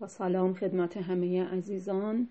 با 0.00 0.06
سلام 0.08 0.54
خدمت 0.54 0.96
همه 0.96 1.44
عزیزان. 1.44 2.28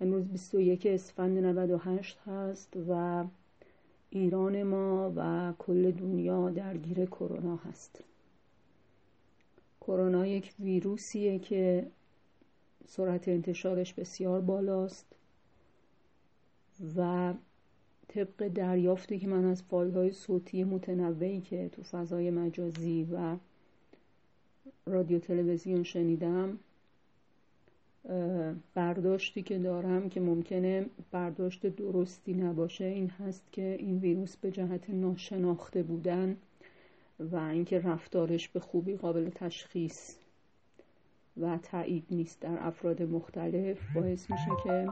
امروز 0.00 0.28
21 0.28 0.86
اسفند 0.86 1.38
98 1.38 2.18
هست 2.26 2.76
و 2.88 3.24
ایران 4.10 4.62
ما 4.62 5.12
و 5.16 5.52
کل 5.58 5.90
دنیا 5.90 6.50
درگیر 6.50 7.06
کرونا 7.06 7.56
هست. 7.56 8.04
کرونا 9.80 10.26
یک 10.26 10.54
ویروسیه 10.60 11.38
که 11.38 11.86
سرعت 12.86 13.28
انتشارش 13.28 13.94
بسیار 13.94 14.40
بالاست 14.40 15.06
و 16.96 17.34
طبق 18.08 18.48
دریافتی 18.48 19.18
که 19.18 19.28
من 19.28 19.44
از 19.44 19.62
فایل 19.62 19.94
های 19.94 20.12
صوتی 20.12 20.64
متنوعی 20.64 21.40
که 21.40 21.68
تو 21.68 21.82
فضای 21.82 22.30
مجازی 22.30 23.08
و 23.12 23.36
رادیو 24.86 25.18
تلویزیون 25.18 25.82
شنیدم 25.82 26.58
برداشتی 28.74 29.42
که 29.42 29.58
دارم 29.58 30.08
که 30.08 30.20
ممکنه 30.20 30.86
برداشت 31.10 31.66
درستی 31.66 32.34
نباشه 32.34 32.84
این 32.84 33.10
هست 33.10 33.52
که 33.52 33.76
این 33.78 33.98
ویروس 33.98 34.36
به 34.36 34.50
جهت 34.50 34.90
ناشناخته 34.90 35.82
بودن 35.82 36.36
و 37.18 37.36
اینکه 37.36 37.78
رفتارش 37.78 38.48
به 38.48 38.60
خوبی 38.60 38.96
قابل 38.96 39.30
تشخیص 39.30 40.14
و 41.40 41.58
تایید 41.58 42.06
نیست 42.10 42.40
در 42.40 42.56
افراد 42.60 43.02
مختلف 43.02 43.78
باعث 43.94 44.30
میشه 44.30 44.50
که 44.64 44.88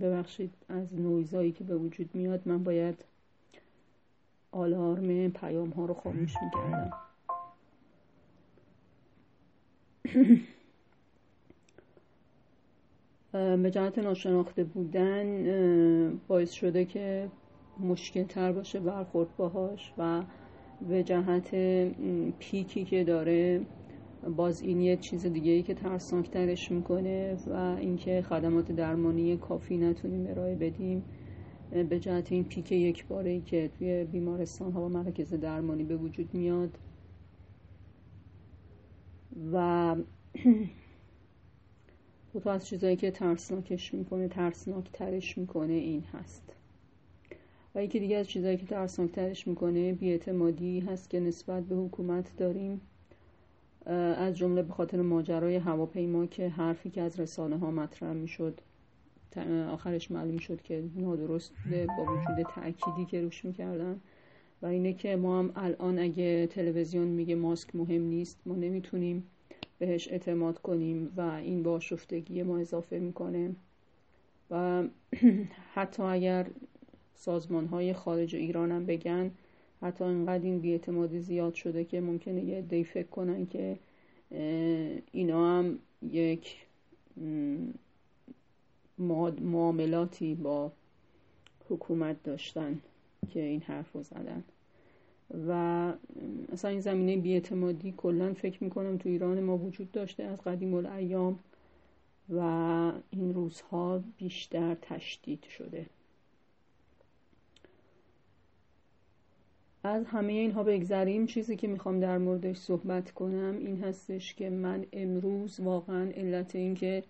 ببخشید 0.00 0.54
از 0.68 0.94
نویزایی 0.94 1.52
که 1.52 1.64
به 1.64 1.76
وجود 1.76 2.14
میاد 2.14 2.40
من 2.44 2.64
باید 2.64 3.04
آلارم 4.52 5.30
پیام 5.30 5.70
ها 5.70 5.86
رو 5.86 5.94
خاموش 5.94 6.34
می‌کردم. 6.42 6.92
به 13.32 13.70
جهت 13.70 13.98
ناشناخته 13.98 14.64
بودن 14.64 16.20
باعث 16.28 16.52
شده 16.52 16.84
که 16.84 17.28
مشکل 17.80 18.24
تر 18.24 18.52
باشه 18.52 18.80
برخورد 18.80 19.36
باهاش 19.36 19.92
و 19.98 20.22
به 20.88 21.02
جهت 21.02 21.54
پیکی 22.38 22.84
که 22.84 23.04
داره 23.04 23.60
باز 24.30 24.62
این 24.62 24.80
یه 24.80 24.96
چیز 24.96 25.26
دیگه 25.26 25.52
ای 25.52 25.62
که 25.62 25.74
ترسناکترش 25.74 26.70
می‌کنه 26.70 27.36
و 27.46 27.76
اینکه 27.80 28.24
خدمات 28.28 28.72
درمانی 28.72 29.36
کافی 29.36 29.76
نتونیم 29.76 30.26
ارائه 30.26 30.56
بدیم 30.56 31.04
به 31.70 32.00
جهت 32.00 32.32
این 32.32 32.44
پیک 32.44 32.72
یک 32.72 33.06
باره 33.06 33.30
ای 33.30 33.40
که 33.40 33.70
توی 33.78 34.04
بیمارستان 34.04 34.72
ها 34.72 34.82
و 34.82 34.88
مراکز 34.88 35.34
درمانی 35.34 35.84
به 35.84 35.96
وجود 35.96 36.34
میاد. 36.34 36.78
و 39.52 39.96
تو 42.42 42.48
از 42.48 42.66
چیزایی 42.66 42.96
که 42.96 43.10
ترسناکش 43.10 43.94
می‌کنه 43.94 44.28
ترسناک 44.28 44.92
ترش 44.92 45.38
می‌کنه 45.38 45.72
این 45.72 46.02
هست. 46.02 46.42
و 47.74 47.84
یکی 47.84 48.00
دیگه 48.00 48.16
از 48.16 48.28
چیزایی 48.28 48.56
که 48.56 48.66
ترسناک 48.66 49.12
ترش 49.12 49.46
می‌کنه 49.46 49.92
بیاعتمادی 49.92 50.80
هست 50.80 51.10
که 51.10 51.20
نسبت 51.20 51.64
به 51.64 51.76
حکومت 51.76 52.36
داریم. 52.36 52.80
از 53.86 54.36
جمله 54.36 54.62
به 54.62 54.72
خاطر 54.72 55.02
ماجرای 55.02 55.56
هواپیما 55.56 56.26
که 56.26 56.48
حرفی 56.48 56.90
که 56.90 57.02
از 57.02 57.20
رسانه 57.20 57.58
ها 57.58 57.70
مطرح 57.70 58.12
می‌شد 58.12 58.60
آخرش 59.70 60.10
معلوم 60.10 60.38
شد 60.38 60.62
که 60.62 60.84
نادرست 60.96 61.52
با 61.70 62.04
وجود 62.04 62.46
تأکیدی 62.54 63.04
که 63.04 63.20
روش 63.20 63.44
می‌کردن. 63.44 64.00
و 64.62 64.66
اینه 64.66 64.92
که 64.92 65.16
ما 65.16 65.38
هم 65.38 65.52
الان 65.56 65.98
اگه 65.98 66.46
تلویزیون 66.46 67.08
میگه 67.08 67.34
ماسک 67.34 67.76
مهم 67.76 68.02
نیست 68.02 68.40
ما 68.46 68.54
نمی‌تونیم 68.54 69.26
بهش 69.78 70.08
اعتماد 70.08 70.58
کنیم 70.58 71.12
و 71.16 71.20
این 71.20 71.62
با 71.62 71.80
شفتگی 71.80 72.42
ما 72.42 72.58
اضافه 72.58 72.98
می‌کنه. 72.98 73.56
و 74.50 74.82
حتی 75.74 76.02
اگر 76.02 76.46
سازمان 77.14 77.66
های 77.66 77.92
خارج 77.92 78.36
ایران 78.36 78.72
هم 78.72 78.86
بگن 78.86 79.30
حتی 79.84 80.04
انقدر 80.04 80.44
این 80.44 80.60
بیاعتمادی 80.60 81.20
زیاد 81.20 81.54
شده 81.54 81.84
که 81.84 82.00
ممکنه 82.00 82.44
یه 82.44 82.62
دی 82.62 82.84
فکر 82.84 83.06
کنن 83.06 83.46
که 83.46 83.78
اینا 85.12 85.58
هم 85.58 85.78
یک 86.10 86.56
معاملاتی 89.40 90.34
با 90.34 90.72
حکومت 91.68 92.22
داشتن 92.22 92.80
که 93.30 93.40
این 93.40 93.60
حرف 93.60 93.92
رو 93.92 94.02
زدن. 94.02 94.44
و 95.48 95.92
اصلا 96.52 96.70
این 96.70 96.80
زمینه 96.80 97.16
بیاعتمادی 97.16 97.94
کلا 97.96 98.34
فکر 98.34 98.64
می‌کنم 98.64 98.96
تو 98.96 99.08
ایران 99.08 99.40
ما 99.40 99.58
وجود 99.58 99.92
داشته 99.92 100.22
از 100.22 100.38
قدیم 100.38 100.74
الایام 100.74 101.38
و 102.28 102.40
این 103.10 103.34
روزها 103.34 104.04
بیشتر 104.18 104.74
تشدید 104.82 105.44
شده. 105.44 105.86
از 109.84 110.06
همه 110.06 110.32
اینها 110.32 110.62
بگذریم. 110.62 111.26
چیزی 111.26 111.56
که 111.56 111.68
می‌خوام 111.68 112.00
در 112.00 112.18
موردش 112.18 112.56
صحبت 112.56 113.10
کنم 113.10 113.56
این 113.58 113.80
هستش 113.84 114.34
که 114.34 114.50
من 114.50 114.86
امروز 114.92 115.60
واقعا 115.60 116.10
علت 116.10 116.56
این 116.56 116.74
که 116.74 117.02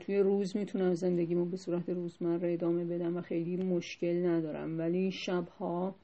توی 0.00 0.18
روز 0.18 0.56
می‌تونم 0.56 0.94
زندگیمو 0.94 1.44
به 1.44 1.56
صورت 1.56 1.88
روزمره 1.88 2.52
ادامه 2.52 2.84
بدم 2.84 3.16
و 3.16 3.20
خیلی 3.20 3.56
مشکل 3.56 4.26
ندارم. 4.26 4.78
ولی 4.78 5.10
شبها 5.10 5.94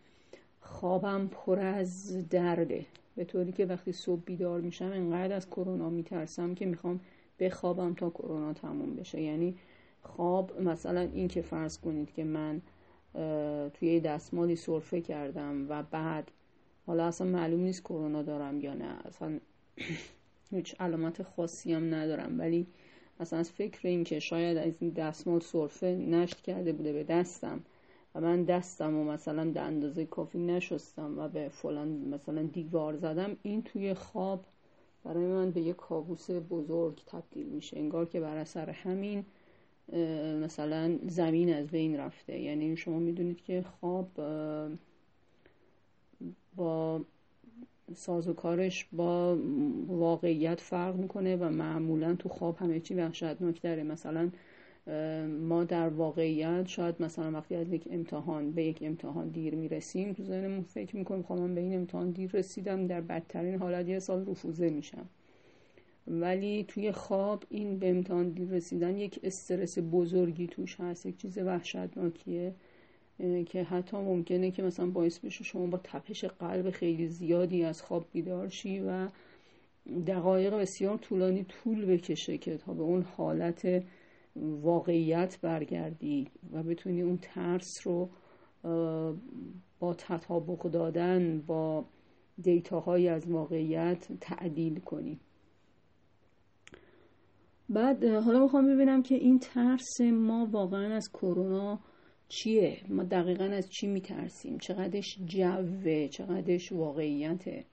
خوابم 0.60 1.28
پر 1.32 1.58
از 1.58 2.28
درده. 2.28 2.86
به 3.16 3.24
طوری 3.24 3.52
که 3.52 3.66
وقتی 3.66 3.92
صبح 3.92 4.20
بیدار 4.24 4.60
میشم 4.60 4.84
انقدر 4.84 5.36
از 5.36 5.50
کرونا 5.50 5.90
میترسم 5.90 6.54
که 6.54 6.66
می‌خوام 6.66 7.00
بخوابم 7.40 7.94
تا 7.94 8.10
کرونا 8.10 8.52
تموم 8.52 8.96
بشه. 8.96 9.20
یعنی 9.20 9.54
خواب 10.02 10.60
مثلا 10.60 11.00
این 11.00 11.28
که 11.28 11.42
فرض 11.42 11.78
کنید 11.78 12.12
که 12.12 12.24
من 12.24 12.60
توی 13.74 14.00
دستمالی 14.00 14.56
سرفه 14.56 15.00
کردم 15.00 15.66
و 15.68 15.82
بعد 15.82 16.30
حالا 16.86 17.06
اصلا 17.06 17.26
معلوم 17.26 17.60
نیست 17.60 17.82
کرونا 17.82 18.22
دارم 18.22 18.60
یا 18.60 18.74
نه. 18.74 18.98
اصلا 19.04 19.40
هیچ 20.50 20.74
علامت 20.80 21.22
خاصی 21.22 21.72
هم 21.72 21.94
ندارم. 21.94 22.38
ولی 22.38 22.66
مثلا 23.20 23.38
از 23.38 23.50
فکر 23.50 23.88
این 23.88 24.04
که 24.04 24.20
شاید 24.20 24.56
از 24.56 24.72
این 24.80 24.90
دستمال 24.90 25.40
سرفه 25.40 25.86
نشت 25.86 26.40
کرده 26.40 26.72
بوده 26.72 26.92
به 26.92 27.04
دستم 27.04 27.64
و 28.14 28.20
من 28.20 28.44
دستم 28.44 28.96
و 28.96 29.04
مثلا 29.04 29.50
به 29.50 29.60
اندازه 29.60 30.04
کافی 30.04 30.38
نشستم 30.38 31.18
و 31.18 31.28
به 31.28 31.48
فلان 31.48 31.88
مثلا 31.88 32.42
دیوار 32.42 32.96
زدم 32.96 33.36
این 33.42 33.62
توی 33.62 33.94
خواب 33.94 34.44
برای 35.04 35.26
من 35.26 35.50
به 35.50 35.60
یک 35.60 35.76
کابوس 35.76 36.30
بزرگ 36.30 37.02
تبدیل 37.06 37.46
میشه. 37.46 37.78
انگار 37.78 38.06
که 38.06 38.20
بر 38.20 38.36
اثر 38.36 38.70
همین 38.70 39.24
مثلا 40.42 40.98
زمین 41.08 41.54
از 41.54 41.66
بین 41.66 41.96
رفته. 41.96 42.38
یعنی 42.40 42.76
شما 42.76 42.98
می‌دونید 42.98 43.42
که 43.42 43.64
خواب 43.80 44.08
با 46.56 47.00
ساز 47.94 48.28
و 48.28 48.32
کارش 48.32 48.86
با 48.92 49.38
واقعیت 49.86 50.60
فرق 50.60 50.96
می‌کنه 50.96 51.36
و 51.36 51.48
معمولا 51.48 52.14
تو 52.14 52.28
خواب 52.28 52.56
همه 52.56 52.80
چی 52.80 52.94
وحشتناک 52.94 53.62
داره 53.62 53.82
مثلا 53.82 54.30
ما 55.40 55.64
در 55.64 55.88
واقعیت 55.88 56.66
شاید 56.66 57.02
مثلا 57.02 57.32
وقتی 57.32 57.54
از 57.54 57.72
یک 57.72 57.88
امتحان 57.90 58.50
به 58.52 58.64
یک 58.64 58.78
امتحان 58.82 59.28
دیر 59.28 59.54
می‌رسیم 59.54 60.12
تو 60.12 60.24
ذهنمون 60.24 60.62
فکر 60.62 60.96
می‌کنیم 60.96 61.22
خب 61.22 61.34
من 61.34 61.54
به 61.54 61.60
این 61.60 61.74
امتحان 61.74 62.10
دیر 62.10 62.30
رسیدم 62.32 62.86
در 62.86 63.00
بدترین 63.00 63.58
حالت 63.58 63.88
یه 63.88 63.98
سال 63.98 64.26
رفوزه 64.30 64.70
میشم. 64.70 65.06
ولی 66.06 66.64
توی 66.68 66.92
خواب 66.92 67.44
این 67.48 67.78
به 67.78 67.90
امتحان 67.90 68.48
رسیدن 68.50 68.98
یک 68.98 69.20
استرس 69.22 69.78
بزرگی 69.78 70.46
توش 70.46 70.80
هست 70.80 71.06
یک 71.06 71.16
چیز 71.16 71.38
وحشتناکیه 71.38 72.54
که 73.46 73.62
حتی 73.62 73.96
ممکنه 73.96 74.50
که 74.50 74.62
مثلا 74.62 74.86
باعث 74.86 75.18
بشه 75.18 75.44
شما 75.44 75.66
با 75.66 75.80
تپش 75.84 76.24
قلب 76.24 76.70
خیلی 76.70 77.08
زیادی 77.08 77.64
از 77.64 77.82
خواب 77.82 78.06
بیدار 78.12 78.48
شی 78.48 78.80
و 78.80 79.08
دقایق 80.06 80.54
بسیار 80.54 80.98
طولانی 80.98 81.44
طول 81.44 81.86
بکشه 81.86 82.38
که 82.38 82.56
تا 82.56 82.74
به 82.74 82.82
اون 82.82 83.02
حالت 83.02 83.84
واقعیت 84.36 85.38
برگردی 85.42 86.28
و 86.52 86.62
بتونی 86.62 87.02
اون 87.02 87.18
ترس 87.22 87.86
رو 87.86 88.10
با 89.80 89.94
تطابق 89.98 90.62
دادن 90.62 91.40
با 91.46 91.84
دیتاهایی 92.42 93.08
از 93.08 93.26
واقعیت 93.26 94.08
تعدیل 94.20 94.80
کنی. 94.80 95.20
بعد 97.68 98.04
حالا 98.04 98.40
می‌خوام 98.40 98.74
ببینم 98.74 99.02
که 99.02 99.14
این 99.14 99.38
ترس 99.38 100.00
ما 100.00 100.48
واقعا 100.50 100.94
از 100.94 101.08
کرونا 101.12 101.80
چیه؟ 102.28 102.80
ما 102.88 103.04
دقیقا 103.04 103.44
از 103.44 103.70
چی 103.70 103.86
میترسیم؟ 103.86 104.58
چقدرش 104.58 105.18
جوه؟ 105.26 106.08
چقدرش 106.08 106.72
واقعیته؟ 106.72 107.64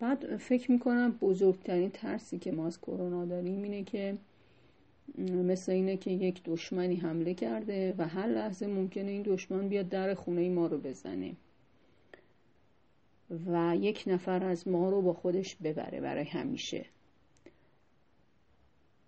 بعد 0.00 0.36
فکر 0.36 0.72
می‌کنم 0.72 1.18
بزرگترین 1.20 1.90
ترسی 1.90 2.38
که 2.38 2.52
ما 2.52 2.66
از 2.66 2.80
کرونا 2.80 3.24
داریم 3.24 3.62
اینه 3.62 3.84
که 3.84 4.18
مثل 5.18 5.72
اینه 5.72 5.96
که 5.96 6.10
یک 6.10 6.42
دشمنی 6.44 6.96
حمله 6.96 7.34
کرده 7.34 7.94
و 7.98 8.08
هر 8.08 8.26
لحظه 8.26 8.66
ممکنه 8.66 9.10
این 9.10 9.22
دشمن 9.22 9.68
بیاد 9.68 9.88
در 9.88 10.14
خونه 10.14 10.48
ما 10.48 10.66
رو 10.66 10.78
بزنه. 10.78 11.36
و 13.46 13.76
یک 13.76 14.04
نفر 14.06 14.44
از 14.44 14.68
ما 14.68 14.90
رو 14.90 15.02
با 15.02 15.12
خودش 15.12 15.56
ببره 15.56 16.00
برای 16.00 16.24
همیشه. 16.24 16.84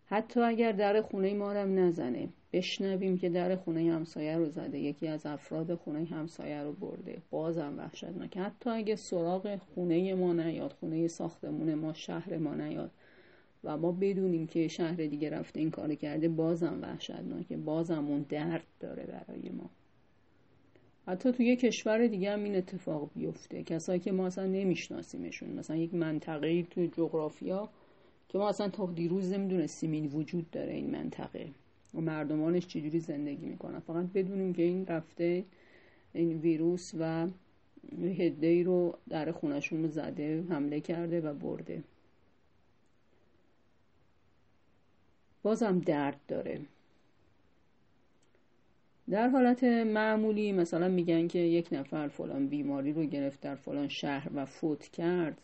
حتی 0.06 0.40
اگر 0.40 0.72
در 0.72 1.02
خونه 1.02 1.34
ما 1.34 1.52
رو 1.52 1.66
نزنه 1.66 2.28
بشنویم 2.52 3.18
که 3.18 3.28
در 3.28 3.56
خونه 3.56 3.92
همسایه 3.92 4.36
رو 4.36 4.50
زده 4.50 4.78
یکی 4.78 5.08
از 5.08 5.26
افراد 5.26 5.74
خونه 5.74 6.04
همسایه 6.04 6.62
رو 6.62 6.72
برده. 6.72 7.22
بازم 7.30 7.74
وحشتناک 7.78 8.36
حتی 8.36 8.70
اگه 8.70 8.96
سراغ 8.96 9.56
خونه 9.56 10.14
ما 10.14 10.32
نیاد 10.32 10.72
خونه 10.72 11.08
ساختمون 11.08 11.74
ما 11.74 11.92
شهر 11.92 12.38
ما 12.38 12.54
نیاد 12.54 12.90
و 13.64 13.76
ما 13.76 13.92
بدونیم 13.92 14.46
که 14.46 14.68
شهر 14.68 14.96
دیگه 14.96 15.30
رفته 15.30 15.60
این 15.60 15.70
کار 15.70 15.94
کرده 15.94 16.28
بازم 16.28 16.78
وحشتناکه. 16.82 17.56
بازم 17.56 18.06
اون 18.06 18.26
درد 18.28 18.66
داره 18.80 19.02
برای 19.02 19.48
ما. 19.48 19.70
حتی 21.06 21.32
توی 21.32 21.46
یه 21.46 21.56
کشور 21.56 22.06
دیگه 22.06 22.32
هم 22.32 22.44
این 22.44 22.56
اتفاق 22.56 23.10
بیفته. 23.14 23.62
کسایی 23.62 24.00
که 24.00 24.12
ما 24.12 24.26
اصلا 24.26 24.46
نمیشناسیمشون. 24.46 25.48
مثلا 25.50 25.76
یک 25.76 25.94
منطقه 25.94 26.62
توی 26.62 26.88
جغرافیا 26.88 27.68
که 28.28 28.38
ما 28.38 28.48
اصلا 28.48 28.68
تا 28.68 28.86
دیروز 28.86 29.32
نمی‌دونستیم 29.32 29.92
این 29.92 30.06
وجود 30.06 30.50
داره 30.50 30.72
این 30.72 30.90
منطقه. 30.90 31.48
و 31.94 32.00
مردمانش 32.00 32.66
چجوری 32.66 33.00
زندگی 33.00 33.46
می‌کنن. 33.46 33.78
فقط 33.78 34.06
بدونیم 34.14 34.54
که 34.54 34.62
این 34.62 34.86
رفته 34.86 35.44
این 36.12 36.38
ویروس 36.38 36.92
و 36.98 37.28
هده 38.02 38.46
ای 38.46 38.62
رو 38.62 38.98
در 39.08 39.32
خونشون 39.32 39.82
رو 39.82 39.88
زده 39.88 40.44
حمله 40.48 40.80
کرده 40.80 41.20
و 41.20 41.34
برده. 41.34 41.82
بازم 45.42 45.78
درد 45.78 46.20
داره. 46.28 46.60
در 49.10 49.28
حالت 49.28 49.64
معمولی 49.64 50.52
مثلا 50.52 50.88
میگن 50.88 51.28
که 51.28 51.38
یک 51.38 51.68
نفر 51.72 52.08
فلان 52.08 52.48
بیماری 52.48 52.92
رو 52.92 53.04
گرفت 53.04 53.40
در 53.40 53.54
فلان 53.54 53.88
شهر 53.88 54.28
و 54.34 54.44
فوت 54.44 54.88
کرد. 54.88 55.40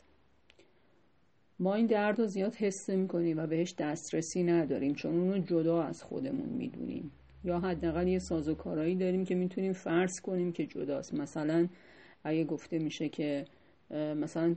ما 1.58 1.74
این 1.74 1.86
درد 1.86 2.18
رو 2.18 2.26
زیاد 2.26 2.54
حس 2.54 2.90
می‌کنیم 2.90 3.38
و 3.38 3.46
بهش 3.46 3.74
دسترسی 3.78 4.42
نداریم 4.42 4.94
چون 4.94 5.20
اونو 5.20 5.38
جدا 5.38 5.82
از 5.82 6.02
خودمون 6.02 6.48
می‌دونیم. 6.48 7.10
یا 7.44 7.60
حداقل 7.60 8.08
یه 8.08 8.18
سازوکارهایی 8.18 8.94
داریم 8.94 9.24
که 9.24 9.34
می‌تونیم 9.34 9.72
فرض 9.72 10.20
کنیم 10.20 10.52
که 10.52 10.66
جداست. 10.66 11.14
مثلا 11.14 11.68
اگه 12.24 12.44
گفته 12.44 12.78
میشه 12.78 13.08
که 13.08 13.44
مثلا 13.90 14.54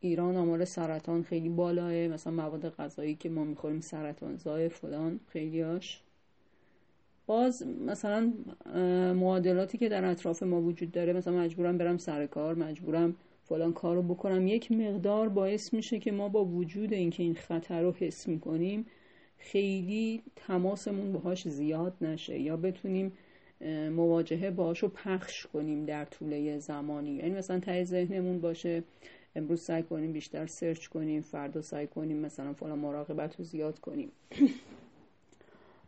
ایران 0.00 0.36
آمار 0.36 0.64
سرطان 0.64 1.22
خیلی 1.22 1.48
بالاه 1.48 1.92
مثلا 1.92 2.32
مواد 2.32 2.68
غذایی 2.68 3.14
که 3.14 3.28
ما 3.28 3.44
می‌خوریم 3.44 3.80
سرطان 3.80 4.36
زای 4.36 4.68
فلان 4.68 5.20
خیلیاش. 5.28 6.02
باز 7.26 7.66
مثلا 7.86 8.32
معادلاتی 9.14 9.78
که 9.78 9.88
در 9.88 10.04
اطراف 10.04 10.42
ما 10.42 10.62
وجود 10.62 10.90
داره 10.90 11.12
مثلا 11.12 11.38
مجبورم 11.38 11.78
برم 11.78 11.98
سر 11.98 12.26
کار 12.26 12.54
مجبورم 12.54 13.16
فلان 13.44 13.72
کار 13.72 13.96
رو 13.96 14.02
بکنم 14.02 14.46
یک 14.46 14.72
مقدار 14.72 15.28
باعث 15.28 15.74
میشه 15.74 15.98
که 15.98 16.12
ما 16.12 16.28
با 16.28 16.44
وجود 16.44 16.92
اینکه 16.92 17.22
این 17.22 17.34
خطر 17.34 17.82
رو 17.82 17.92
حس 17.92 18.28
می‌کنیم 18.28 18.86
خیلی 19.38 20.22
تماسمون 20.36 21.12
باهاش 21.12 21.48
زیاد 21.48 21.94
نشه 22.00 22.38
یا 22.38 22.56
بتونیم 22.56 23.12
مواجهه 23.90 24.50
باهاش 24.50 24.78
رو 24.78 24.88
پخش 24.88 25.46
کنیم 25.46 25.84
در 25.84 26.04
طول 26.04 26.58
زمانی. 26.58 27.10
یعنی 27.10 27.30
مثلا 27.30 27.60
تای 27.60 27.84
ذهنمون 27.84 28.40
باشه 28.40 28.82
امروز 29.36 29.60
سعی 29.60 29.82
کنیم 29.82 30.12
بیشتر 30.12 30.46
سرچ 30.46 30.86
کنیم 30.86 31.22
فردا 31.22 31.62
سعی 31.62 31.86
کنیم 31.86 32.16
مثلا 32.16 32.52
فلان 32.52 32.78
مراقبت 32.78 33.36
رو 33.36 33.44
زیاد 33.44 33.78
کنیم. 33.78 34.12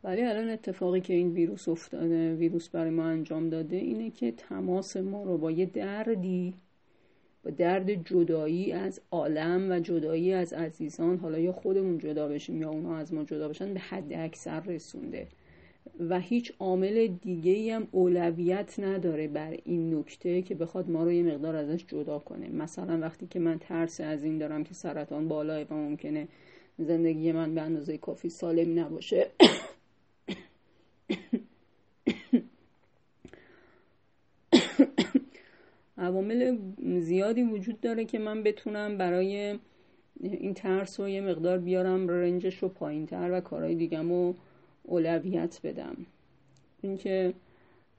ولی 0.05 0.23
الان 0.23 0.49
اتفاقی 0.49 1.01
که 1.01 1.15
این 1.15 1.33
ویروس 1.33 1.69
افتاده 1.69 2.35
ویروس 2.35 2.69
برای 2.69 2.91
ما 2.91 3.05
انجام 3.05 3.49
داده 3.51 3.77
اینه 3.77 4.11
که 4.11 4.33
تماس 4.33 4.97
ما 4.97 5.23
رو 5.23 5.39
با 5.39 5.51
یه 5.51 5.67
دردی 5.67 6.55
با 7.45 7.51
درد 7.51 8.09
جدایی 8.09 8.73
از 8.73 9.01
عالم 9.11 9.71
و 9.71 9.81
جدایی 9.81 10.33
از 10.33 10.53
عزیزان 10.53 11.19
حالا 11.19 11.39
یا 11.39 11.53
خودمون 11.53 11.99
جدا 11.99 12.29
بشیم 12.29 12.61
یا 12.63 12.71
اونا 12.71 12.97
از 12.97 13.15
ما 13.15 13.25
جدا 13.25 13.49
بشن 13.49 13.75
به 13.75 13.81
حد 13.81 14.13
اکثر 14.13 14.61
رسونده. 14.61 15.27
و 16.01 16.21
هیچ 16.21 16.53
عامل 16.59 17.07
دیگه 17.07 17.53
ای 17.53 17.71
هم 17.71 17.89
اولویت 17.93 18.75
نداره 18.79 19.29
بر 19.29 19.57
این 19.65 19.95
نکته 19.95 20.43
که 20.43 20.55
بخواد 20.55 20.91
ما 20.91 21.05
رو 21.05 21.13
یه 21.13 21.23
مقدار 21.23 21.57
ازش 21.57 21.85
جدا 21.87 22.19
کنه. 22.19 22.49
مثلا 22.49 22.99
وقتی 22.99 23.27
که 23.27 23.39
من 23.39 23.59
ترس 23.59 24.01
از 24.01 24.25
این 24.25 24.39
دارم 24.39 24.65
که 24.65 24.75
سرطان 24.75 25.29
بالاه 25.29 25.63
و 25.63 25.75
ممکنه 25.75 26.29
زندگی 26.79 27.33
من 27.33 27.55
به 27.55 27.61
اندازه 27.61 27.99
کافی 27.99 28.29
سالم 28.29 28.79
نباشه 28.79 29.27
عوامل 35.99 36.59
زیادی 37.01 37.43
وجود 37.43 37.81
داره 37.81 38.05
که 38.05 38.19
من 38.19 38.43
بتونم 38.43 38.99
برای 38.99 39.59
این 40.21 40.55
ترس 40.55 41.01
رو 41.01 41.09
یه 41.09 41.21
مقدار 41.21 41.59
بیارم 41.59 42.09
رنجش 42.09 42.59
رو 42.59 42.69
پایین 42.69 43.07
تر 43.07 43.31
و 43.33 43.41
کارهای 43.41 43.75
دیگم 43.75 44.09
رو 44.09 44.35
اولویت 44.83 45.61
بدم. 45.65 45.97
اینکه 46.83 47.35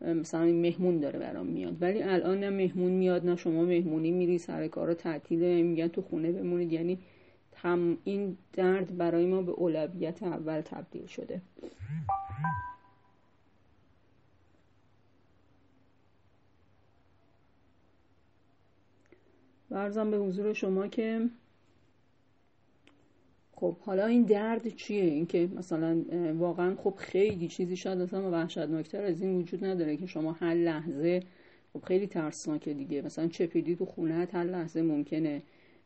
مثلا 0.01 0.41
این 0.41 0.61
مهمون 0.61 0.99
داره 0.99 1.19
برام 1.19 1.45
میاد. 1.45 1.77
ولی 1.81 2.01
الان 2.01 2.39
نه 2.39 2.49
مهمون 2.49 2.91
میاد 2.91 3.25
نه 3.25 3.35
شما 3.35 3.65
مهمونی 3.65 4.11
میری 4.11 4.37
سر 4.37 4.67
کارا 4.67 4.93
تعطیله 4.93 5.63
میگن 5.63 5.87
تو 5.87 6.01
خونه 6.01 6.31
بمونید. 6.31 6.73
یعنی 6.73 6.99
هم 7.55 7.97
این 8.03 8.37
درد 8.53 8.97
برای 8.97 9.25
ما 9.25 9.41
به 9.41 9.51
اولویت 9.51 10.23
اول 10.23 10.61
تبدیل 10.61 11.05
شده. 11.05 11.41
برزم 19.69 20.11
به 20.11 20.17
حضور 20.17 20.53
شما 20.53 20.87
که 20.87 21.29
خب 23.51 23.77
حالا 23.77 24.05
این 24.05 24.23
درد 24.23 24.67
چیه؟ 24.67 25.03
اینکه 25.03 25.49
مثلا 25.55 26.01
واقعا 26.37 26.75
خب 26.75 26.93
خیلی 26.97 27.47
چیزی 27.47 27.75
شاید 27.75 28.01
اصلا 28.01 28.31
وحشتناکتر 28.31 29.03
از 29.03 29.21
این 29.21 29.35
وجود 29.35 29.65
نداره 29.65 29.97
که 29.97 30.05
شما 30.05 30.31
هر 30.31 30.53
لحظه 30.53 31.23
خب 31.73 31.83
خیلی 31.83 32.07
ترسناکه 32.07 32.73
دیگه. 32.73 33.01
مثلا 33.01 33.27
چپیدی 33.27 33.75
تو 33.75 33.85
خونهت 33.85 34.35
هر 34.35 34.43
لحظه 34.43 34.81
ممکنه 34.81 35.41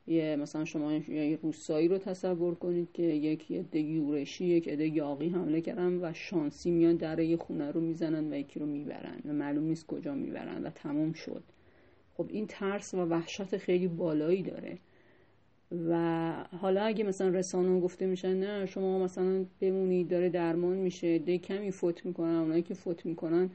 یه 0.07 0.35
مثلا 0.35 0.65
شما 0.65 0.93
یه 0.93 1.39
روستایی 1.41 1.87
رو 1.87 1.97
تصور 1.97 2.55
کنید 2.55 2.91
که 2.93 3.03
یک 3.03 3.51
عده 3.51 3.79
یورشی 3.79 4.45
یک 4.45 4.67
عده 4.67 4.87
یاقی 4.87 5.29
حمله 5.29 5.61
کردن 5.61 5.93
و 6.01 6.13
شانسی 6.13 6.71
میان 6.71 6.95
در 6.95 7.19
یه 7.19 7.37
خونه 7.37 7.71
رو 7.71 7.81
می‌زنن 7.81 8.33
و 8.33 8.35
یکی 8.35 8.59
رو 8.59 8.65
می‌برن. 8.65 9.21
و 9.25 9.33
معلوم 9.33 9.63
نیست 9.63 9.87
کجا 9.87 10.15
می‌برن 10.15 10.63
و 10.63 10.69
تمام 10.69 11.13
شد. 11.13 11.43
خب 12.17 12.25
این 12.29 12.47
ترس 12.47 12.93
و 12.93 12.97
وحشت 12.97 13.57
خیلی 13.57 13.87
بالایی 13.87 14.43
داره. 14.43 14.77
و 15.89 16.33
حالا 16.61 16.83
اگه 16.83 17.03
مثلا 17.03 17.29
رسانه 17.29 17.79
گفته 17.79 18.05
میشن 18.05 18.39
نه 18.39 18.65
شما 18.65 18.99
مثلا 18.99 19.45
بمونید 19.59 20.07
داره 20.07 20.29
درمان 20.29 20.77
میشه 20.77 21.19
ده 21.19 21.37
کمی 21.37 21.71
فوت 21.71 22.05
می‌کنن 22.05 22.35
اونایی 22.35 22.61
که 22.61 22.73
فوت 22.73 23.05
می‌کنن 23.05 23.49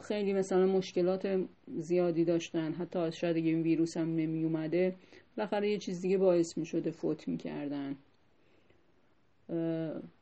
خیلی 0.00 0.32
مثلا 0.32 0.66
مشکلات 0.66 1.40
زیادی 1.78 2.24
داشتن 2.24 2.72
حتی 2.72 3.12
شاید 3.12 3.36
اگه 3.36 3.46
این 3.50 3.62
ویروس 3.62 3.96
هم 3.96 4.16
نمی 4.16 4.44
اومده 4.44 4.94
بالاخره 5.36 5.70
یه 5.70 5.78
چیز 5.78 6.00
دیگه 6.00 6.18
باعث 6.18 6.58
می‌شده 6.58 6.90
فوت 6.90 7.28
می‌کردن. 7.28 7.96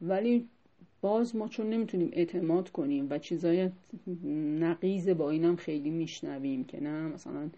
ولی 0.01 0.49
باز 1.01 1.37
ما 1.37 1.49
چون 1.49 1.71
نمی‌تونیم 1.71 2.11
اعتماد 2.13 2.71
کنیم 2.71 3.07
و 3.11 3.19
چیزای 3.19 3.71
نقیز 4.61 5.09
با 5.09 5.31
اینم 5.31 5.57
خیلی 5.57 5.91
میشنویم 5.91 6.65
که 6.65 6.83
نه 6.83 7.09
مثلا 7.09 7.51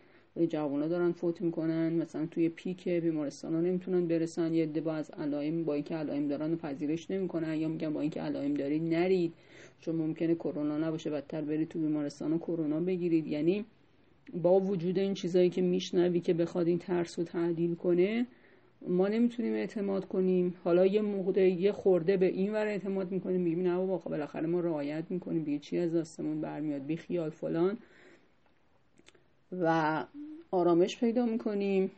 جوونا 0.48 0.88
دارن 0.88 1.12
فوت 1.12 1.40
می‌کنن 1.40 1.92
مثلا 1.92 2.26
توی 2.26 2.48
پیک 2.48 2.88
بیمارستان 2.88 3.54
ها 3.54 3.60
نمی‌تونن 3.60 4.06
برسن 4.06 4.54
یه 4.54 4.62
عده 4.62 4.80
با 4.80 4.94
از 4.94 5.10
علائم 5.10 5.64
با 5.64 5.74
اینکه 5.74 5.94
علائم 5.94 6.28
دارن 6.28 6.52
و 6.52 6.56
پذیرش 6.56 7.10
نمی‌کنن 7.10 7.54
یا 7.54 7.68
میگن 7.68 7.92
با 7.92 8.00
اینکه 8.00 8.20
علائم 8.20 8.54
دارید 8.54 8.82
نرید 8.82 9.32
چون 9.80 9.96
ممکنه 9.96 10.34
کرونا 10.34 10.78
نباشه 10.78 11.10
بدتر 11.10 11.40
برید 11.40 11.68
تو 11.68 11.78
بیمارستان 11.78 12.38
کرونا 12.38 12.80
بگیرید. 12.80 13.26
یعنی 13.26 13.64
با 14.42 14.60
وجود 14.60 14.98
این 14.98 15.14
چیزایی 15.14 15.50
که 15.50 15.62
میشنوی 15.62 16.20
که 16.20 16.34
بخواد 16.34 16.66
این 16.66 16.78
ترس 16.78 17.18
رو 17.18 17.24
تعدیل 17.24 17.74
کنه 17.74 18.26
ما 18.88 19.08
نمی‌تونیم 19.08 19.52
اعتماد 19.54 20.08
کنیم. 20.08 20.54
حالا 20.64 20.86
یه 20.86 21.00
موقع 21.00 21.50
یه 21.50 21.72
خورده 21.72 22.16
به 22.16 22.26
این 22.26 22.52
ور 22.52 22.66
اعتماد 22.66 23.10
می‌کنیم 23.10 23.40
میگیم 23.40 23.62
نه 23.62 23.76
بابا 23.76 23.98
خب 23.98 24.10
بالاخره 24.10 24.46
ما 24.46 24.60
رعایت 24.60 25.04
می‌کنیم. 25.10 25.44
دیگه 25.44 25.58
چی 25.58 25.78
از 25.78 25.94
دستمون 25.94 26.40
برمیاد؟ 26.40 26.82
بی 26.82 26.96
خیال 26.96 27.30
فلان. 27.30 27.78
و 29.60 30.04
آرامش 30.50 30.98
پیدا 30.98 31.26
می‌کنیم. 31.26 31.90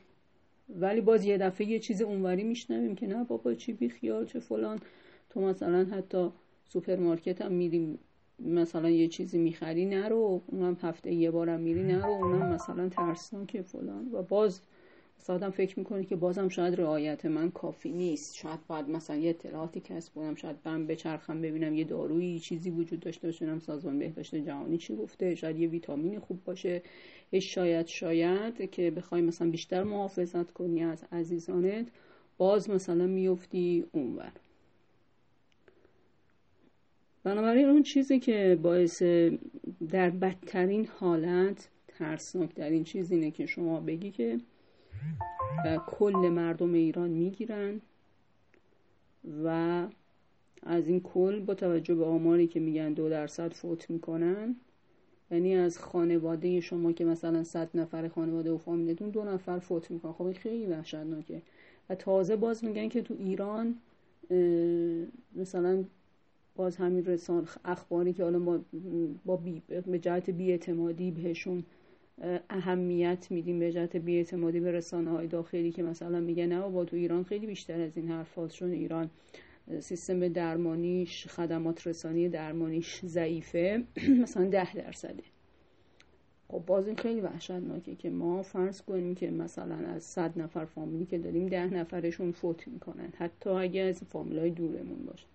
ولی 0.81 1.01
باز 1.01 1.25
یه 1.25 1.39
دفعه 1.39 1.67
یه 1.67 1.79
چیز 1.79 2.03
اونوری 2.03 2.45
میشنویم 2.45 2.95
که 2.95 3.07
نه 3.07 3.25
بابا 3.25 3.55
چی 3.55 3.73
بی 3.73 3.89
خیال 3.89 4.27
چه 4.27 4.39
فلان. 4.41 4.79
تو 5.31 5.41
مثلا 5.41 5.85
حتی 5.85 6.29
سوپرمارکت 6.69 7.43
هم 7.43 7.53
میریم 7.53 7.99
مثلا 8.39 8.91
یه 8.91 9.09
چیزی 9.09 9.39
می‌خری 9.39 9.87
نرو. 9.87 10.43
اونم 10.47 10.77
هفته 10.83 11.13
یه 11.13 11.31
بارم 11.31 11.61
میری 11.61 11.83
نرو. 11.83 12.11
اونم 12.11 12.53
مثلا 12.53 12.89
ترسناکه 12.89 13.63
فلان. 13.63 14.09
و 14.13 14.23
باز 14.23 14.61
آدم 15.29 15.51
فکر 15.51 15.79
می‌کنه 15.79 16.05
که 16.05 16.17
بازم 16.17 16.49
شاید 16.49 16.81
رعایت 16.81 17.25
من 17.25 17.51
کافی 17.51 17.93
نیست. 17.93 18.37
شاید 18.37 18.67
باید 18.67 18.89
مثلا 18.89 19.17
یه 19.17 19.31
اطلاعاتی 19.31 19.81
کسب 19.81 20.15
کنم 20.15 20.35
شاید 20.35 20.63
برم 20.63 20.87
بچرخم 20.87 21.43
ببینم 21.43 21.75
یه 21.75 21.85
دارویی 21.85 22.41
چیزی 22.41 22.71
وجود 22.71 23.01
داشته 23.01 23.29
باشه 23.29 23.59
سازمان 23.59 23.99
بهداشت 23.99 24.35
جهانی 24.35 24.79
چی 24.79 24.97
گفته 24.97 25.35
شاید 25.35 25.59
یه 25.59 25.69
ویتامینی 25.69 26.19
خوب 26.19 26.45
باشه. 26.45 26.83
شاید 27.43 27.87
شاید 27.87 28.71
که 28.71 28.91
بخوای 28.91 29.23
مثلا 29.23 29.51
بیشتر 29.51 29.83
محافظت 29.83 30.51
کنی 30.51 30.83
از 30.83 31.05
عزیزانت 31.13 31.87
باز 32.39 32.71
مثلا 32.71 33.07
میفتی 33.07 33.85
اونور. 33.93 34.33
بنابراین 37.25 37.69
اون 37.69 37.83
چیزی 37.83 38.19
که 38.19 38.59
باعث 38.63 39.03
در 39.91 40.11
بدترین 40.11 40.87
حالت 40.87 41.69
ترسناک 41.89 42.55
در 42.55 42.71
این 42.71 42.85
چیز 42.85 43.13
اینه 43.13 43.31
که 43.31 43.47
شما 43.47 43.81
بگی 43.81 44.11
که 44.11 44.39
کل 45.87 46.29
مردم 46.29 46.75
ایران 46.75 47.11
می‌گیرن 47.11 47.81
و 49.45 49.87
از 50.63 50.89
این 50.89 51.01
کل 51.01 51.41
با 51.41 51.55
توجه 51.55 51.95
به 51.95 52.05
آماری 52.05 52.47
که 52.47 52.61
میگن 52.61 52.93
دو 52.93 53.09
درصد 53.09 53.53
فوت 53.53 53.91
می‌کنن 53.91 54.57
یعنی 55.31 55.55
از 55.55 55.79
خانواده 55.79 56.61
شما 56.61 56.93
که 56.93 57.05
مثلا 57.05 57.45
صد 57.45 57.69
نفر 57.75 58.09
خانواده 58.09 58.51
و 58.51 58.59
فامیلتون 58.59 59.11
دو 59.11 59.25
نفر 59.25 59.59
فوت 59.59 59.91
می‌کنن. 59.91 60.13
خب 60.13 60.23
این 60.23 60.35
خیلی 60.35 60.67
وحشتناکه. 60.67 61.43
و 61.89 61.95
تازه 61.95 62.37
باز 62.37 62.65
میگن 62.65 62.89
که 62.89 63.03
تو 63.03 63.15
ایران 63.19 63.75
مثلا 65.37 65.85
باز 66.57 66.77
همین 66.77 67.05
رسان 67.05 67.49
اخباری 67.65 68.13
که 68.13 68.23
حالا 68.23 68.39
ما 68.39 68.61
با 69.25 69.37
بی 69.37 69.63
به 69.87 69.99
جهت 69.99 70.31
بیاعتمادی 70.31 71.11
بهشون 71.11 71.65
اهمیت 72.51 73.27
میدیم 73.31 73.59
به 73.59 73.73
جهت 73.73 73.97
بیاعتمادی 73.97 74.61
به 74.61 74.73
رسانه 74.73 75.11
های 75.11 75.27
داخلی 75.27 75.73
که 75.73 75.83
مثلا 75.83 76.21
میگه 76.21 76.47
نه 76.47 76.69
با 76.69 76.85
تو 76.85 76.97
ایران 76.97 77.25
خیلی 77.25 77.47
بیشتر 77.47 77.81
از 77.81 77.97
این 77.97 78.09
حرف 78.09 78.39
چون 78.49 78.71
ایران 78.71 79.11
سیستم 79.81 80.29
درمانیش 80.29 81.27
خدمات 81.27 81.87
رسانی 81.87 82.29
درمانیش 82.29 83.01
ضعیفه. 83.05 83.85
مثلا 84.23 84.49
ده 84.49 84.75
درصده. 84.75 85.23
خب 86.49 86.63
باز 86.67 86.87
این 86.87 86.97
خیلی 86.97 87.21
وحشتناکه 87.21 87.95
که 87.95 88.11
ما 88.11 88.43
فرض 88.43 88.83
کنیم 88.83 89.15
که 89.15 89.31
مثلا 89.31 89.75
از 89.75 90.03
صد 90.03 90.39
نفر 90.39 90.65
فامیلی 90.65 91.07
که 91.07 91.19
داریم 91.19 91.47
ده 91.47 91.75
نفرشون 91.75 92.33
فوت 92.33 92.69
می‌کنن. 92.69 93.13
حتی 93.19 93.51
اگه 93.51 93.81
از 93.81 94.03
فامیلای 94.03 94.51
دورمون 94.51 95.05
باشه. 95.07 95.27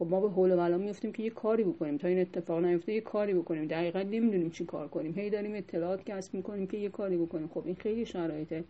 خب 0.00 0.06
ما 0.06 0.20
به 0.20 0.30
حول 0.30 0.74
و 0.74 0.78
میفتیم 0.78 1.12
که 1.12 1.22
یه 1.22 1.30
کاری 1.30 1.64
بکنیم. 1.64 1.96
تا 1.96 2.08
این 2.08 2.20
اتفاق 2.20 2.64
نیفته 2.64 2.92
یه 2.92 3.00
کاری 3.00 3.34
بکنیم. 3.34 3.66
دقیقا 3.66 4.02
نمی‌دونیم 4.02 4.50
چی 4.50 4.64
کار 4.64 4.88
کنیم. 4.88 5.14
هی 5.14 5.30
داریم 5.30 5.54
اطلاعات 5.54 6.04
کسب 6.04 6.34
می‌کنیم 6.34 6.66
که 6.66 6.76
یه 6.76 6.88
کاری 6.88 7.16
بکنیم. 7.16 7.48
خب 7.48 7.62
این 7.66 7.74
خیلی 7.74 8.06
شرایط 8.06 8.64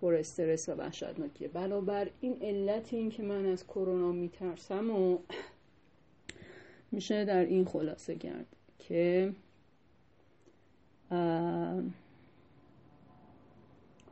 پر 0.00 0.14
استرس 0.14 0.68
و 0.68 0.72
وحشتناکیه. 0.72 1.48
بنابر 1.48 2.10
این 2.20 2.36
علت 2.42 2.94
این 2.94 3.10
که 3.10 3.22
من 3.22 3.46
از 3.46 3.66
کرونا 3.66 4.12
میترسم 4.12 4.90
و 4.90 5.18
میشه 6.92 7.24
در 7.24 7.44
این 7.44 7.64
خلاصه 7.64 8.14
کرد 8.14 8.46
که 8.78 9.32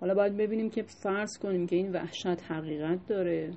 حالا 0.00 0.14
باید 0.14 0.36
ببینیم 0.36 0.70
که 0.70 0.82
فرض 0.82 1.38
کنیم 1.38 1.66
که 1.66 1.76
این 1.76 1.92
وحشت 1.92 2.42
حقیقت 2.42 3.06
داره. 3.06 3.52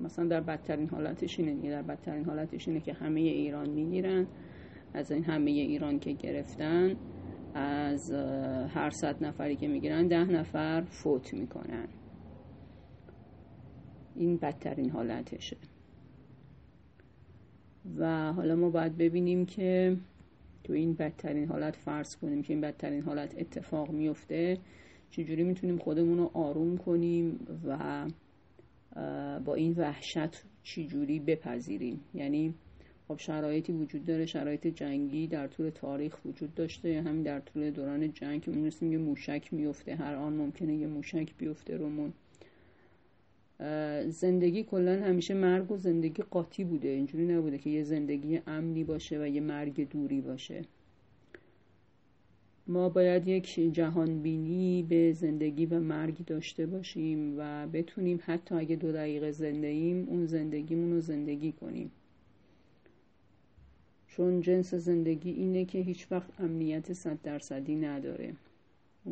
مثلا 0.00 0.26
در 0.26 0.40
بدترین 0.40 0.88
حالتش 0.88 1.40
اینه 1.40 1.70
در 1.70 1.82
بدترین 1.82 2.24
حالتش 2.24 2.68
اینه 2.68 2.80
که 2.80 2.92
همه 2.92 3.20
ایران 3.20 3.70
می‌گیرن 3.70 4.26
از 4.94 5.12
این 5.12 5.24
همه 5.24 5.50
ایران 5.50 5.98
که 5.98 6.12
گرفتن 6.12 6.96
از 7.54 8.10
هر 8.70 8.90
صد 8.90 9.24
نفری 9.24 9.56
که 9.56 9.68
می‌گیرن 9.68 10.08
ده 10.08 10.24
نفر 10.24 10.80
فوت 10.80 11.34
می‌کنن. 11.34 11.88
این 14.14 14.36
بدترین 14.36 14.90
حالتشه. 14.90 15.56
و 17.98 18.32
حالا 18.32 18.56
ما 18.56 18.70
باید 18.70 18.96
ببینیم 18.96 19.46
که 19.46 19.96
تو 20.64 20.72
این 20.72 20.94
بدترین 20.94 21.48
حالت 21.48 21.76
فرض 21.76 22.16
کنیم 22.16 22.42
که 22.42 22.52
این 22.52 22.60
بدترین 22.60 23.02
حالت 23.02 23.34
اتفاق 23.38 23.90
میفته 23.90 24.58
چجوری 25.10 25.44
می‌تونیم 25.44 25.78
خودمون 25.78 26.18
رو 26.18 26.30
آروم 26.34 26.76
کنیم 26.76 27.46
و 27.64 28.06
با 29.44 29.54
این 29.54 29.74
وحشت 29.76 30.42
چجوری 30.62 31.18
بپذیریم؟ 31.20 32.00
یعنی 32.14 32.54
خب 33.08 33.18
شرایطی 33.18 33.72
وجود 33.72 34.04
داره 34.04 34.26
شرایط 34.26 34.66
جنگی 34.66 35.26
در 35.26 35.46
طول 35.46 35.70
تاریخ 35.70 36.16
وجود 36.24 36.54
داشته 36.54 37.02
همین 37.02 37.22
در 37.22 37.40
طول 37.40 37.70
دوران 37.70 38.12
جنگ 38.12 38.42
که 38.42 38.50
می‌رسیم 38.50 38.92
یه 38.92 38.98
موشک 38.98 39.48
میفته 39.52 39.94
هر 39.94 40.14
آن 40.14 40.32
ممکنه 40.32 40.74
یه 40.74 40.86
موشک 40.86 41.28
بیفته 41.38 41.76
رومون. 41.76 42.12
زندگی 44.08 44.62
کلا 44.62 45.02
همیشه 45.04 45.34
مرگ 45.34 45.70
و 45.72 45.76
زندگی 45.76 46.22
قاطی 46.22 46.64
بوده 46.64 46.88
اینجوری 46.88 47.26
نبوده 47.26 47.58
که 47.58 47.70
یه 47.70 47.82
زندگی 47.82 48.40
امنی 48.46 48.84
باشه 48.84 49.22
و 49.22 49.26
یه 49.26 49.40
مرگ 49.40 49.88
دوری 49.88 50.20
باشه. 50.20 50.62
ما 52.68 52.88
باید 52.88 53.28
یک 53.28 53.72
جهان 53.72 54.22
بینی 54.22 54.82
به 54.82 55.12
زندگی 55.12 55.66
و 55.66 55.80
مرگ 55.80 56.24
داشته 56.24 56.66
باشیم 56.66 57.34
و 57.38 57.66
بتونیم 57.66 58.20
حتی 58.22 58.54
اگه 58.54 58.76
دو 58.76 58.92
دقیقه 58.92 59.30
زنده 59.30 59.66
ایم 59.66 60.08
اون 60.08 60.26
زندگیمون 60.26 60.92
رو 60.92 61.00
زندگی 61.00 61.52
کنیم. 61.52 61.90
چون 64.08 64.40
جنس 64.40 64.74
زندگی 64.74 65.30
اینه 65.30 65.64
که 65.64 65.78
هیچ 65.78 66.06
وقت 66.10 66.40
امنیت 66.40 66.92
صد 66.92 67.18
درصدی 67.22 67.76
نداره. 67.76 68.34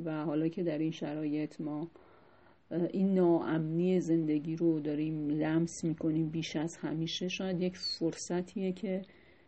و 0.05 0.25
حالا 0.25 0.49
که 0.49 0.63
در 0.63 0.79
این 0.79 0.91
شرایط 0.91 1.61
ما 1.61 1.91
این 2.71 3.15
ناامنی 3.15 4.01
زندگی 4.01 4.57
رو 4.57 4.81
داریم 4.81 5.29
لمس 5.29 5.85
می‌کنیم 5.85 6.29
بیش 6.29 6.57
از 6.57 6.77
همیشه 6.77 7.29
شاید 7.29 7.61
یک 7.61 7.77
فرصتیه 7.77 8.73
که 8.73 9.03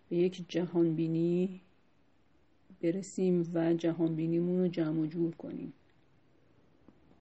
به 0.09 0.17
یک 0.17 0.45
جهان 0.49 0.95
بینی 0.95 1.61
برسیم 2.83 3.51
و 3.55 3.75
جهان 3.75 4.15
بینیمون 4.15 4.59
رو 4.61 4.69
جمع 4.69 5.01
و 5.01 5.07
جور 5.07 5.35
کنیم. 5.37 5.73